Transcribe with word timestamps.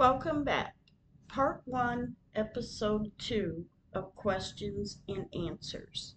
Welcome 0.00 0.44
back. 0.44 0.76
Part 1.28 1.60
1, 1.66 2.16
Episode 2.34 3.12
2 3.18 3.66
of 3.92 4.14
Questions 4.14 5.02
and 5.06 5.26
Answers. 5.34 6.14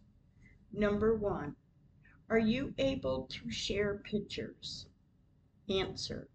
Number 0.72 1.18
1. 1.18 1.54
Are 2.30 2.40
you 2.40 2.74
able 2.78 3.28
to 3.30 3.52
share 3.52 4.02
pictures? 4.06 4.88
Answer. 5.68 6.30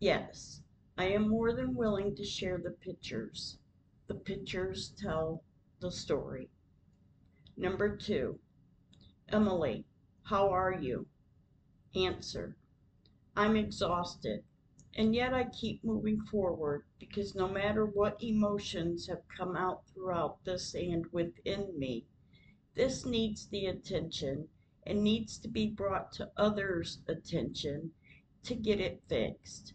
Yes, 0.00 0.62
I 0.98 1.04
am 1.04 1.28
more 1.28 1.52
than 1.54 1.76
willing 1.76 2.16
to 2.16 2.24
share 2.24 2.58
the 2.58 2.72
pictures. 2.72 3.56
The 4.08 4.16
pictures 4.16 4.94
tell 4.98 5.44
the 5.78 5.92
story. 5.92 6.50
Number 7.56 7.96
2. 7.96 8.36
Emily, 9.28 9.84
how 10.24 10.50
are 10.50 10.74
you? 10.74 11.06
Answer. 11.94 12.56
I'm 13.36 13.54
exhausted. 13.54 14.42
And 14.96 15.12
yet 15.12 15.34
I 15.34 15.44
keep 15.44 15.82
moving 15.82 16.20
forward 16.20 16.84
because 17.00 17.34
no 17.34 17.48
matter 17.48 17.84
what 17.84 18.22
emotions 18.22 19.08
have 19.08 19.26
come 19.26 19.56
out 19.56 19.88
throughout 19.88 20.44
this 20.44 20.72
and 20.72 21.04
within 21.06 21.76
me, 21.76 22.06
this 22.74 23.04
needs 23.04 23.48
the 23.48 23.66
attention 23.66 24.48
and 24.86 25.02
needs 25.02 25.36
to 25.38 25.48
be 25.48 25.66
brought 25.66 26.12
to 26.12 26.30
others' 26.36 27.00
attention 27.08 27.92
to 28.44 28.54
get 28.54 28.78
it 28.78 29.02
fixed. 29.08 29.74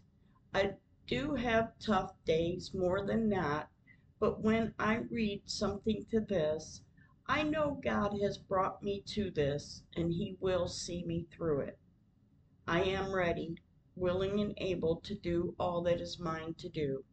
I 0.54 0.76
do 1.06 1.34
have 1.34 1.78
tough 1.78 2.14
days 2.24 2.72
more 2.72 3.04
than 3.04 3.28
not, 3.28 3.68
but 4.18 4.40
when 4.40 4.74
I 4.78 4.96
read 5.10 5.42
something 5.44 6.06
to 6.06 6.20
this, 6.20 6.82
I 7.26 7.42
know 7.42 7.78
God 7.84 8.18
has 8.22 8.38
brought 8.38 8.82
me 8.82 9.02
to 9.08 9.30
this 9.30 9.82
and 9.94 10.14
He 10.14 10.38
will 10.40 10.66
see 10.66 11.04
me 11.04 11.26
through 11.30 11.60
it. 11.60 11.78
I 12.66 12.84
am 12.84 13.12
ready 13.12 13.56
willing 14.00 14.40
and 14.40 14.54
able 14.56 14.96
to 14.96 15.14
do 15.14 15.54
all 15.58 15.82
that 15.82 16.00
is 16.00 16.18
mine 16.18 16.54
to 16.54 16.68
do. 16.70 17.04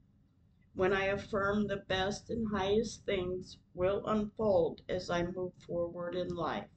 When 0.73 0.93
I 0.93 1.05
affirm 1.05 1.67
the 1.67 1.83
best 1.87 2.29
and 2.29 2.47
highest 2.47 3.03
things 3.05 3.57
will 3.73 4.05
unfold 4.05 4.81
as 4.87 5.09
I 5.09 5.23
move 5.23 5.53
forward 5.55 6.15
in 6.15 6.29
life, 6.29 6.69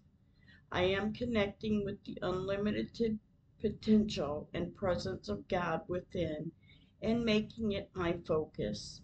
I 0.73 0.83
am 0.83 1.13
connecting 1.13 1.85
with 1.85 2.03
the 2.05 2.19
unlimited 2.23 3.21
potential 3.61 4.49
and 4.53 4.75
presence 4.75 5.29
of 5.29 5.47
God 5.49 5.83
within 5.87 6.53
and 7.03 7.25
making 7.25 7.73
it 7.73 7.91
my 7.95 8.15
focus. 8.27 9.03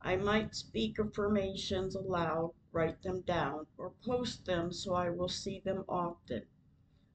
I 0.00 0.16
might 0.16 0.54
speak 0.54 0.98
affirmations 0.98 1.94
aloud, 1.94 2.54
write 2.72 3.02
them 3.02 3.20
down, 3.20 3.66
or 3.76 3.92
post 4.04 4.44
them 4.44 4.72
so 4.72 4.94
I 4.94 5.10
will 5.10 5.28
see 5.28 5.60
them 5.60 5.84
often. 5.88 6.46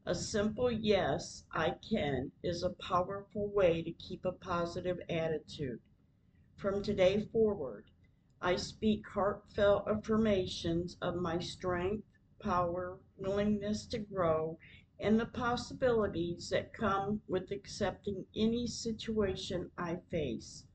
A 0.06 0.14
simple 0.14 0.70
yes, 0.70 1.46
I 1.54 1.78
can, 1.90 2.34
is 2.44 2.62
a 2.62 2.72
powerful 2.72 3.48
way 3.48 3.82
to 3.82 3.92
keep 3.94 4.26
a 4.26 4.34
positive 4.34 5.00
attitude. 5.10 5.80
From 6.58 6.84
today 6.84 7.22
forward, 7.22 7.86
I 8.42 8.58
speak 8.58 9.08
heartfelt 9.08 9.88
affirmations 9.88 10.98
of 11.02 11.16
my 11.16 11.40
strength, 11.40 12.06
power, 12.38 13.00
willingness 13.16 13.86
to 13.88 13.98
grow, 14.00 14.60
and 15.00 15.18
the 15.18 15.26
possibilities 15.26 16.50
that 16.50 16.74
come 16.74 17.22
with 17.30 17.50
accepting 17.50 18.26
any 18.36 18.68
situation 18.68 19.72
I 19.78 20.02
face. 20.12 20.66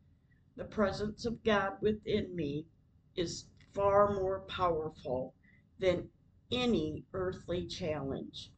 The 0.56 0.64
presence 0.64 1.26
of 1.26 1.44
God 1.44 1.82
within 1.82 2.34
me 2.34 2.64
is 3.14 3.44
far 3.74 4.14
more 4.14 4.40
powerful 4.40 5.34
than 5.78 6.08
any 6.50 7.04
earthly 7.12 7.66
challenge. 7.66 8.50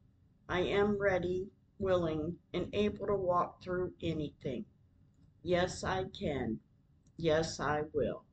I 0.53 0.63
am 0.63 0.99
ready, 0.99 1.49
willing, 1.79 2.37
and 2.53 2.75
able 2.75 3.07
to 3.07 3.15
walk 3.15 3.63
through 3.63 3.95
anything. 4.03 4.65
Yes, 5.45 5.85
I 5.85 6.07
can. 6.07 6.59
Yes, 7.17 7.61
I 7.61 7.83
will. 7.93 8.25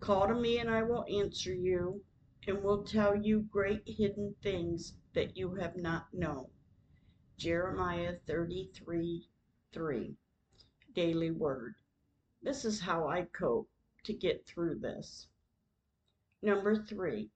Call 0.00 0.26
to 0.26 0.34
me 0.34 0.58
and 0.58 0.68
I 0.68 0.82
will 0.82 1.04
answer 1.08 1.54
you 1.54 2.02
and 2.48 2.64
will 2.64 2.82
tell 2.82 3.14
you 3.14 3.42
great 3.42 3.84
hidden 3.86 4.34
things 4.42 4.96
that 5.12 5.36
you 5.36 5.54
have 5.54 5.76
not 5.76 6.12
known. 6.12 6.50
Jeremiah 7.36 8.16
33 8.26 9.28
3. 9.70 10.16
Daily 10.92 11.30
Word. 11.30 11.76
This 12.42 12.64
is 12.64 12.80
how 12.80 13.06
I 13.06 13.22
cope 13.22 13.70
to 14.02 14.12
get 14.12 14.44
through 14.44 14.80
this. 14.80 15.28
Number 16.42 16.74
three, 16.74 17.30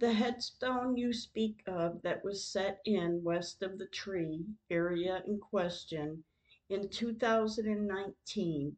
the 0.00 0.14
headstone 0.14 0.96
you 0.96 1.12
speak 1.12 1.62
of 1.66 2.00
that 2.00 2.24
was 2.24 2.42
set 2.42 2.80
in 2.86 3.22
west 3.22 3.62
of 3.62 3.76
the 3.76 3.86
tree 3.88 4.46
area 4.70 5.22
in 5.26 5.38
question 5.38 6.24
in 6.70 6.88
2019, 6.88 8.76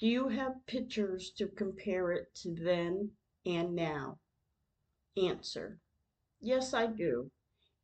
do 0.00 0.06
you 0.08 0.26
have 0.26 0.66
pictures 0.66 1.30
to 1.30 1.46
compare 1.46 2.10
it 2.10 2.34
to 2.34 2.52
then 2.56 3.12
and 3.46 3.76
now? 3.76 4.18
Answer. 5.16 5.78
Yes, 6.40 6.74
I 6.74 6.88
do. 6.88 7.30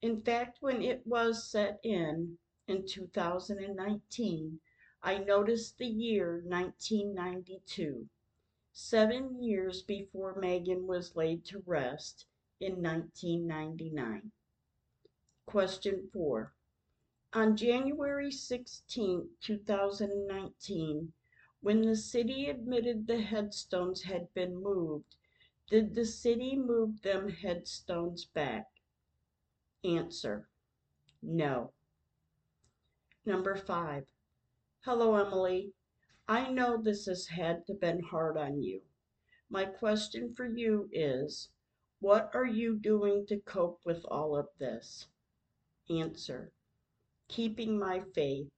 In 0.03 0.21
fact, 0.21 0.59
when 0.61 0.83
it 0.83 1.07
was 1.07 1.49
set 1.49 1.79
in, 1.85 2.39
in 2.67 2.85
2019, 2.89 4.59
I 5.01 5.19
noticed 5.19 5.79
the 5.79 5.87
year 5.87 6.43
1992, 6.45 8.09
seven 8.73 9.41
years 9.41 9.83
before 9.83 10.41
Megan 10.41 10.89
was 10.89 11.15
laid 11.15 11.45
to 11.45 11.63
rest 11.65 12.27
in 12.61 12.83
1999. 12.83 14.31
Question 15.47 16.09
4. 16.13 16.53
On 17.33 17.57
January 17.57 18.31
16, 18.31 19.29
2019, 19.41 21.13
when 21.61 21.83
the 21.83 21.97
city 21.97 22.49
admitted 22.49 23.07
the 23.07 23.21
headstones 23.21 24.03
had 24.03 24.33
been 24.35 24.63
moved, 24.63 25.17
did 25.69 25.95
the 25.95 26.05
city 26.05 26.57
move 26.57 27.03
them 27.03 27.29
headstones 27.29 28.25
back? 28.25 28.67
Answer. 29.85 30.49
No. 31.23 31.73
Number 33.25 33.55
5. 33.55 34.05
Hello, 34.85 35.15
Emily. 35.15 35.73
I 36.27 36.51
know 36.51 36.77
this 36.81 37.07
has 37.07 37.27
had 37.27 37.67
to 37.67 37.75
been 37.75 38.03
hard 38.03 38.37
on 38.37 38.63
you. 38.63 38.81
My 39.49 39.65
question 39.65 40.33
for 40.33 40.47
you 40.47 40.89
is, 40.93 41.49
what 42.01 42.31
are 42.35 42.47
you 42.47 42.79
doing 42.79 43.27
to 43.27 43.39
cope 43.41 43.79
with 43.85 44.03
all 44.07 44.35
of 44.35 44.49
this? 44.59 45.07
Answer. 45.91 46.51
Keeping 47.29 47.79
my 47.79 48.01
faith, 48.15 48.49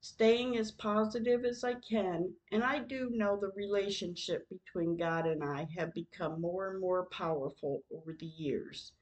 staying 0.00 0.56
as 0.56 0.72
positive 0.72 1.44
as 1.44 1.62
I 1.62 1.74
can, 1.74 2.34
and 2.50 2.64
I 2.64 2.80
do 2.80 3.10
know 3.10 3.38
the 3.38 3.52
relationship 3.54 4.48
between 4.48 4.96
God 4.96 5.24
and 5.26 5.44
I 5.44 5.68
have 5.76 5.94
become 5.94 6.40
more 6.40 6.68
and 6.68 6.80
more 6.80 7.06
powerful 7.06 7.84
over 7.92 8.12
the 8.12 8.26
years, 8.26 8.92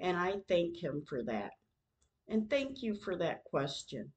and 0.00 0.16
I 0.16 0.40
thank 0.48 0.82
Him 0.82 1.04
for 1.08 1.22
that. 1.22 1.52
And 2.26 2.50
thank 2.50 2.82
you 2.82 2.96
for 2.96 3.16
that 3.16 3.44
question. 3.44 4.12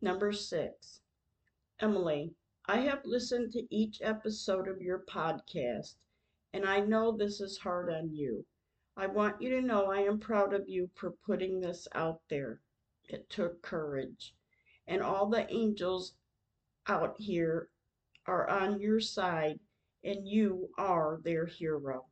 Number 0.00 0.30
six, 0.30 1.00
Emily, 1.80 2.36
I 2.66 2.76
have 2.82 3.04
listened 3.04 3.50
to 3.52 3.74
each 3.74 4.00
episode 4.02 4.68
of 4.68 4.80
your 4.80 5.00
podcast 5.00 5.96
and 6.54 6.64
I 6.64 6.78
know 6.78 7.10
this 7.10 7.40
is 7.40 7.58
hard 7.58 7.92
on 7.92 8.14
you. 8.14 8.46
I 8.96 9.08
want 9.08 9.42
you 9.42 9.50
to 9.50 9.60
know 9.60 9.90
I 9.90 10.02
am 10.02 10.20
proud 10.20 10.54
of 10.54 10.68
you 10.68 10.88
for 10.94 11.10
putting 11.26 11.60
this 11.60 11.88
out 11.96 12.20
there. 12.30 12.60
It 13.08 13.28
took 13.28 13.60
courage. 13.60 14.36
And 14.86 15.02
all 15.02 15.28
the 15.28 15.52
angels 15.52 16.14
out 16.86 17.16
here 17.18 17.70
are 18.28 18.48
on 18.48 18.78
your 18.80 19.00
side, 19.00 19.58
and 20.04 20.28
you 20.28 20.68
are 20.78 21.18
their 21.24 21.44
hero. 21.44 22.06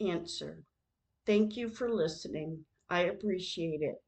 Answer. 0.00 0.64
Thank 1.26 1.56
you 1.56 1.68
for 1.68 1.88
listening. 1.88 2.64
I 2.88 3.02
appreciate 3.02 3.82
it. 3.82 4.02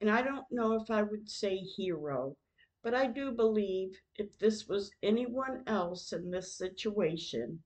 And 0.00 0.08
I 0.08 0.22
don't 0.22 0.46
know 0.52 0.74
if 0.74 0.92
I 0.92 1.02
would 1.02 1.28
say 1.28 1.56
hero, 1.56 2.36
but 2.84 2.94
I 2.94 3.08
do 3.08 3.32
believe 3.32 4.00
if 4.14 4.38
this 4.38 4.68
was 4.68 4.92
anyone 5.02 5.64
else 5.66 6.12
in 6.12 6.30
this 6.30 6.56
situation, 6.56 7.60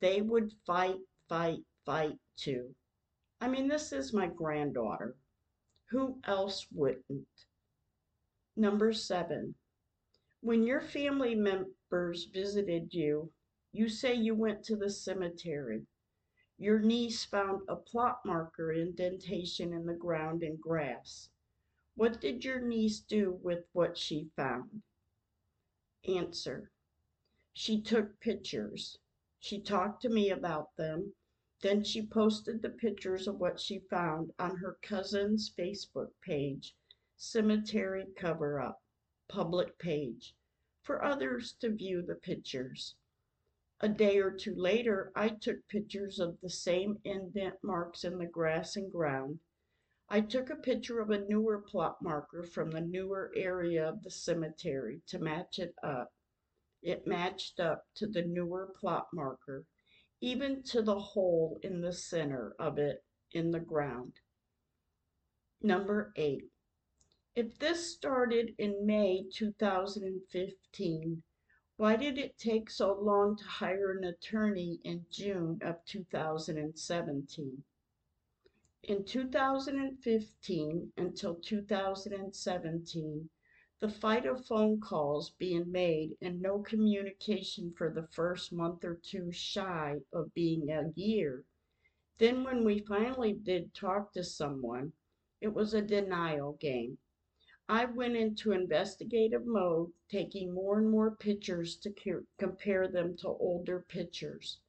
they 0.00 0.20
would 0.20 0.52
fight, 0.66 1.00
fight, 1.28 1.60
fight 1.84 2.18
too. 2.36 2.74
I 3.40 3.48
mean, 3.48 3.68
this 3.68 3.92
is 3.92 4.12
my 4.12 4.26
granddaughter. 4.26 5.16
Who 5.90 6.18
else 6.24 6.66
wouldn't? 6.72 7.26
Number 8.56 8.92
seven, 8.92 9.54
when 10.40 10.62
your 10.62 10.80
family 10.80 11.34
members 11.34 12.24
visited 12.26 12.94
you, 12.94 13.32
you 13.72 13.88
say 13.88 14.14
you 14.14 14.34
went 14.34 14.64
to 14.64 14.76
the 14.76 14.90
cemetery. 14.90 15.86
Your 16.58 16.78
niece 16.78 17.24
found 17.24 17.62
a 17.68 17.76
plot 17.76 18.20
marker 18.24 18.72
indentation 18.72 19.74
in 19.74 19.84
the 19.84 19.94
ground 19.94 20.42
and 20.42 20.60
grass. 20.60 21.28
What 21.94 22.20
did 22.20 22.44
your 22.44 22.60
niece 22.60 23.00
do 23.00 23.38
with 23.42 23.64
what 23.72 23.98
she 23.98 24.30
found? 24.36 24.82
Answer. 26.08 26.70
She 27.52 27.80
took 27.80 28.18
pictures. 28.20 28.98
She 29.48 29.60
talked 29.60 30.02
to 30.02 30.08
me 30.08 30.30
about 30.30 30.74
them. 30.74 31.14
Then 31.60 31.84
she 31.84 32.04
posted 32.04 32.60
the 32.62 32.70
pictures 32.70 33.28
of 33.28 33.38
what 33.38 33.60
she 33.60 33.78
found 33.78 34.32
on 34.40 34.56
her 34.56 34.76
cousin's 34.82 35.54
Facebook 35.56 36.10
page, 36.20 36.74
Cemetery 37.16 38.06
Cover 38.16 38.60
Up, 38.60 38.82
public 39.28 39.78
page. 39.78 40.34
for 40.82 41.04
others 41.04 41.52
to 41.60 41.70
view 41.70 42.02
the 42.02 42.16
pictures. 42.16 42.96
A 43.78 43.88
day 43.88 44.18
or 44.18 44.32
two 44.32 44.56
later, 44.56 45.12
I 45.14 45.28
took 45.28 45.68
pictures 45.68 46.18
of 46.18 46.40
the 46.40 46.50
same 46.50 46.98
indent 47.04 47.62
marks 47.62 48.02
in 48.02 48.18
the 48.18 48.26
grass 48.26 48.74
and 48.74 48.90
ground. 48.90 49.38
I 50.08 50.22
took 50.22 50.50
a 50.50 50.56
picture 50.56 50.98
of 50.98 51.10
a 51.10 51.24
newer 51.24 51.60
plot 51.60 52.02
marker 52.02 52.42
from 52.42 52.72
the 52.72 52.80
newer 52.80 53.30
area 53.36 53.88
of 53.88 54.02
the 54.02 54.10
cemetery 54.10 55.02
to 55.06 55.20
match 55.20 55.60
it 55.60 55.76
up. 55.84 56.12
It 56.86 57.04
matched 57.04 57.58
up 57.58 57.84
to 57.96 58.06
the 58.06 58.22
newer 58.22 58.72
plot 58.78 59.08
marker, 59.12 59.66
even 60.20 60.62
to 60.66 60.82
the 60.82 61.00
hole 61.00 61.58
in 61.64 61.80
the 61.80 61.92
center 61.92 62.54
of 62.60 62.78
it 62.78 63.02
in 63.32 63.50
the 63.50 63.58
ground. 63.58 64.20
Number 65.60 66.12
eight. 66.14 66.52
If 67.34 67.58
this 67.58 67.92
started 67.92 68.54
in 68.56 68.86
May 68.86 69.24
2015, 69.34 71.24
why 71.76 71.96
did 71.96 72.18
it 72.18 72.38
take 72.38 72.70
so 72.70 72.92
long 72.92 73.36
to 73.36 73.44
hire 73.44 73.90
an 73.90 74.04
attorney 74.04 74.78
in 74.84 75.06
June 75.10 75.58
of 75.62 75.84
2017? 75.86 77.64
In 78.84 79.04
2015 79.04 80.92
until 80.96 81.34
2017, 81.34 83.28
the 83.78 83.88
fight 83.90 84.24
of 84.24 84.46
phone 84.46 84.80
calls 84.80 85.30
being 85.38 85.70
made 85.70 86.16
and 86.22 86.40
no 86.40 86.60
communication 86.60 87.70
for 87.76 87.90
the 87.90 88.06
first 88.08 88.50
month 88.50 88.82
or 88.84 88.94
two 89.02 89.30
shy 89.30 89.96
of 90.14 90.32
being 90.32 90.70
a 90.70 90.90
year. 90.94 91.44
Then, 92.16 92.42
when 92.42 92.64
we 92.64 92.78
finally 92.78 93.34
did 93.34 93.74
talk 93.74 94.12
to 94.14 94.24
someone, 94.24 94.94
it 95.42 95.52
was 95.52 95.74
a 95.74 95.82
denial 95.82 96.54
game. 96.54 96.96
I 97.68 97.84
went 97.84 98.16
into 98.16 98.52
investigative 98.52 99.44
mode, 99.44 99.92
taking 100.08 100.54
more 100.54 100.78
and 100.78 100.90
more 100.90 101.10
pictures 101.10 101.76
to 101.78 102.24
compare 102.38 102.88
them 102.88 103.16
to 103.18 103.28
older 103.28 103.84
pictures, 103.88 104.60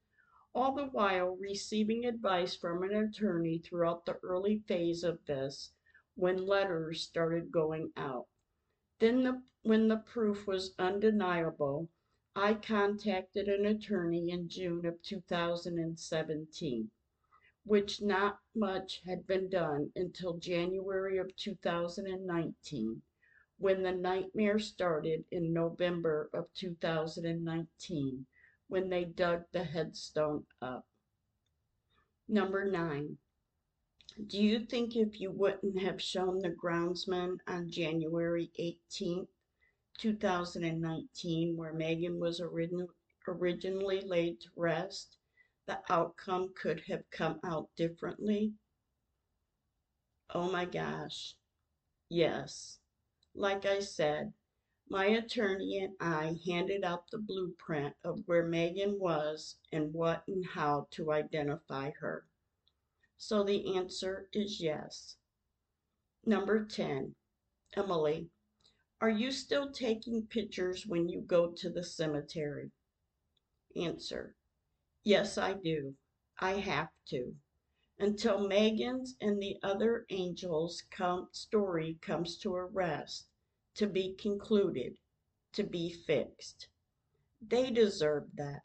all 0.53 0.75
the 0.75 0.87
while 0.87 1.37
receiving 1.37 2.05
advice 2.05 2.55
from 2.57 2.83
an 2.83 2.93
attorney 2.93 3.59
throughout 3.59 4.05
the 4.05 4.17
early 4.23 4.59
phase 4.67 5.05
of 5.05 5.23
this 5.25 5.71
when 6.15 6.45
letters 6.45 7.03
started 7.03 7.51
going 7.51 7.93
out. 7.95 8.27
Then, 8.99 9.23
the, 9.23 9.43
when 9.63 9.87
the 9.87 9.97
proof 9.97 10.47
was 10.47 10.73
undeniable, 10.79 11.89
I 12.35 12.53
contacted 12.53 13.47
an 13.47 13.65
attorney 13.65 14.29
in 14.29 14.49
June 14.49 14.85
of 14.85 15.01
2017 15.01 16.91
which 17.67 18.01
not 18.01 18.39
much 18.55 19.01
had 19.05 19.27
been 19.27 19.49
done 19.49 19.91
until 19.93 20.37
January 20.37 21.17
of 21.17 21.35
2019, 21.35 23.01
when 23.57 23.83
the 23.83 23.91
nightmare 23.91 24.57
started 24.57 25.25
in 25.31 25.51
November 25.51 26.29
of 26.33 26.47
2019, 26.53 28.25
when 28.69 28.89
they 28.89 29.03
dug 29.03 29.43
the 29.51 29.65
headstone 29.65 30.45
up. 30.61 30.87
Number 32.29 32.63
nine. 32.63 33.17
Do 34.25 34.41
you 34.41 34.65
think 34.65 34.95
if 34.95 35.21
you 35.21 35.29
wouldn't 35.29 35.79
have 35.79 36.01
shown 36.01 36.39
the 36.39 36.49
groundsman 36.49 37.37
on 37.45 37.69
January 37.69 38.51
18th, 38.57 39.27
2019, 39.99 41.55
where 41.55 41.71
Megan 41.71 42.19
was 42.19 42.41
originally 42.41 44.01
laid 44.01 44.41
to 44.41 44.49
rest, 44.55 45.17
the 45.67 45.79
outcome 45.87 46.51
could 46.59 46.79
have 46.87 47.07
come 47.11 47.39
out 47.43 47.69
differently? 47.75 48.55
Oh 50.31 50.51
my 50.51 50.65
gosh. 50.65 51.35
Yes. 52.09 52.79
Like 53.35 53.67
I 53.67 53.81
said, 53.81 54.33
my 54.89 55.05
attorney 55.05 55.77
and 55.77 55.95
I 55.99 56.39
handed 56.43 56.83
out 56.83 57.11
the 57.11 57.19
blueprint 57.19 57.95
of 58.03 58.23
where 58.25 58.47
Megan 58.47 58.99
was 58.99 59.57
and 59.71 59.93
what 59.93 60.23
and 60.27 60.43
how 60.43 60.87
to 60.91 61.11
identify 61.11 61.91
her. 61.99 62.25
So 63.17 63.43
the 63.43 63.75
answer 63.75 64.29
is 64.31 64.61
yes. 64.61 65.17
Number 66.25 66.65
10. 66.65 67.15
Emily, 67.75 68.29
are 69.01 69.09
you 69.09 69.31
still 69.31 69.71
taking 69.71 70.27
pictures 70.27 70.85
when 70.85 71.09
you 71.09 71.21
go 71.21 71.51
to 71.51 71.69
the 71.69 71.83
cemetery? 71.83 72.71
Answer. 73.75 74.35
Yes, 75.03 75.37
I 75.37 75.53
do. 75.53 75.95
I 76.39 76.53
have 76.53 76.89
to. 77.09 77.35
Until 77.99 78.47
Megan's 78.47 79.15
and 79.19 79.41
the 79.41 79.57
other 79.63 80.05
angels' 80.09 80.83
come, 80.91 81.29
story 81.31 81.97
comes 82.01 82.37
to 82.39 82.55
a 82.55 82.65
rest, 82.65 83.27
to 83.75 83.87
be 83.87 84.13
concluded, 84.13 84.97
to 85.53 85.63
be 85.63 85.91
fixed. 85.91 86.69
They 87.41 87.71
deserve 87.71 88.35
that. 88.35 88.61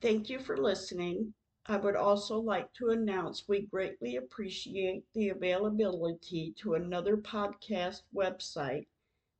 Thank 0.00 0.28
you 0.28 0.38
for 0.38 0.56
listening. 0.56 1.34
I 1.70 1.76
would 1.76 1.96
also 1.96 2.38
like 2.38 2.72
to 2.74 2.88
announce 2.88 3.46
we 3.46 3.60
greatly 3.60 4.16
appreciate 4.16 5.04
the 5.12 5.28
availability 5.28 6.52
to 6.52 6.72
another 6.72 7.18
podcast 7.18 8.04
website 8.14 8.86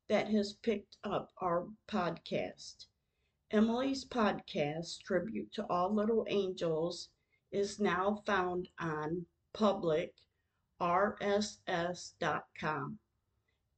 that 0.08 0.28
has 0.28 0.52
picked 0.52 0.98
up 1.02 1.32
our 1.38 1.66
podcast. 1.86 2.84
Emily's 3.50 4.04
podcast, 4.04 5.00
Tribute 5.04 5.50
to 5.52 5.64
All 5.70 5.90
Little 5.94 6.26
Angels, 6.28 7.08
is 7.50 7.80
now 7.80 8.22
found 8.26 8.68
on 8.78 9.24
public 9.54 10.14
rss.com. 10.82 11.78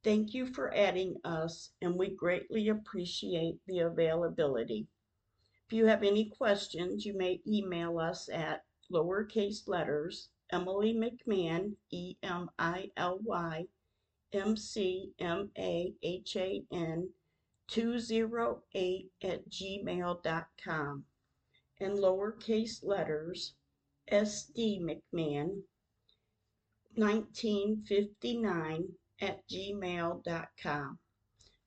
Thank 0.02 0.34
you 0.34 0.46
for 0.46 0.74
adding 0.74 1.20
us, 1.22 1.70
and 1.80 1.94
we 1.94 2.08
greatly 2.08 2.68
appreciate 2.68 3.60
the 3.68 3.78
availability. 3.78 4.88
If 5.70 5.74
you 5.74 5.86
have 5.86 6.02
any 6.02 6.24
questions, 6.24 7.06
you 7.06 7.16
may 7.16 7.40
email 7.46 8.00
us 8.00 8.28
at 8.28 8.64
lowercase 8.90 9.68
letters 9.68 10.28
Emily 10.50 10.92
McMahan, 10.92 11.76
E 11.90 12.16
M 12.24 12.50
I 12.58 12.90
L 12.96 13.20
Y 13.22 13.68
M 14.32 14.56
C 14.56 15.12
M 15.20 15.52
A 15.56 15.94
H 16.02 16.34
A 16.34 16.64
N 16.72 17.10
208 17.68 19.12
at 19.22 19.48
gmail.com 19.48 21.04
and 21.78 21.98
lowercase 21.98 22.82
letters 22.82 23.54
SD 24.10 24.80
McMahan 24.80 25.62
1959 26.96 28.96
at 29.20 29.48
gmail.com. 29.48 30.98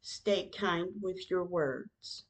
Stay 0.01 0.49
kind 0.49 0.89
with 1.01 1.31
your 1.31 1.45
words. 1.45 2.25